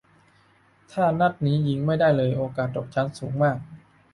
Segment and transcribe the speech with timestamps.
[0.91, 3.57] ถ้านัดนี้ยิงไม่ได้เลย โอกาสตกชั้นสูงมาก